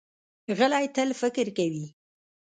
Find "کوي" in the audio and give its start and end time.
1.57-1.85